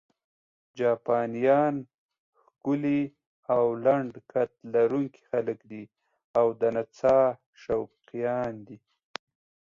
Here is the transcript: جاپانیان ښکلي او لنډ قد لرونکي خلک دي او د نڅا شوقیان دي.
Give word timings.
جاپانیان 0.79 1.75
ښکلي 2.41 3.01
او 3.53 3.65
لنډ 3.85 4.11
قد 4.31 4.49
لرونکي 4.73 5.21
خلک 5.29 5.59
دي 5.71 5.83
او 6.39 6.47
د 6.59 6.61
نڅا 6.75 7.19
شوقیان 7.63 8.53
دي. 8.67 8.77